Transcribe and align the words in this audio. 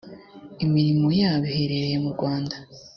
imirimo 0.65 1.07
yabo 1.19 1.45
iherereye 1.51 1.97
mu 2.03 2.09
rwanda 2.15 2.55